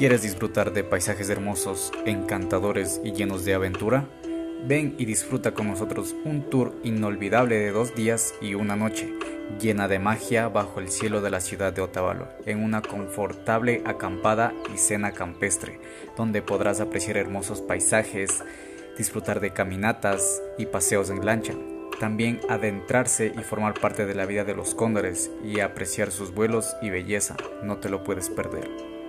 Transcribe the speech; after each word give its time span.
¿Quieres 0.00 0.22
disfrutar 0.22 0.72
de 0.72 0.82
paisajes 0.82 1.28
hermosos, 1.28 1.92
encantadores 2.06 3.02
y 3.04 3.12
llenos 3.12 3.44
de 3.44 3.52
aventura? 3.52 4.08
Ven 4.66 4.94
y 4.96 5.04
disfruta 5.04 5.52
con 5.52 5.68
nosotros 5.68 6.16
un 6.24 6.48
tour 6.48 6.74
inolvidable 6.82 7.58
de 7.58 7.70
dos 7.70 7.94
días 7.94 8.32
y 8.40 8.54
una 8.54 8.76
noche, 8.76 9.12
llena 9.60 9.88
de 9.88 9.98
magia 9.98 10.48
bajo 10.48 10.80
el 10.80 10.88
cielo 10.88 11.20
de 11.20 11.28
la 11.28 11.42
ciudad 11.42 11.74
de 11.74 11.82
Otavalo, 11.82 12.28
en 12.46 12.64
una 12.64 12.80
confortable 12.80 13.82
acampada 13.84 14.54
y 14.74 14.78
cena 14.78 15.12
campestre, 15.12 15.78
donde 16.16 16.40
podrás 16.40 16.80
apreciar 16.80 17.18
hermosos 17.18 17.60
paisajes, 17.60 18.42
disfrutar 18.96 19.40
de 19.40 19.52
caminatas 19.52 20.40
y 20.56 20.64
paseos 20.64 21.10
en 21.10 21.26
lancha. 21.26 21.52
También 21.98 22.40
adentrarse 22.48 23.34
y 23.38 23.42
formar 23.42 23.74
parte 23.74 24.06
de 24.06 24.14
la 24.14 24.24
vida 24.24 24.44
de 24.44 24.54
los 24.54 24.74
cóndores 24.74 25.30
y 25.44 25.60
apreciar 25.60 26.10
sus 26.10 26.32
vuelos 26.32 26.74
y 26.80 26.88
belleza. 26.88 27.36
No 27.62 27.76
te 27.76 27.90
lo 27.90 28.02
puedes 28.02 28.30
perder. 28.30 28.99